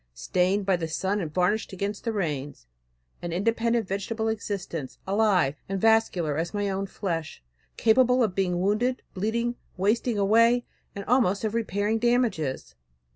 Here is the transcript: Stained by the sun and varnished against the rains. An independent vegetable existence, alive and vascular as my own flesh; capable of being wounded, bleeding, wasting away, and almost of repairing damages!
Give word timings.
Stained 0.15 0.65
by 0.65 0.75
the 0.77 0.87
sun 0.87 1.19
and 1.21 1.31
varnished 1.31 1.73
against 1.73 2.05
the 2.05 2.11
rains. 2.11 2.65
An 3.21 3.31
independent 3.31 3.87
vegetable 3.87 4.29
existence, 4.29 4.97
alive 5.05 5.53
and 5.69 5.79
vascular 5.79 6.37
as 6.39 6.55
my 6.55 6.71
own 6.71 6.87
flesh; 6.87 7.43
capable 7.77 8.23
of 8.23 8.33
being 8.33 8.59
wounded, 8.59 9.03
bleeding, 9.13 9.57
wasting 9.77 10.17
away, 10.17 10.65
and 10.95 11.05
almost 11.05 11.43
of 11.43 11.53
repairing 11.53 11.99
damages! 11.99 12.73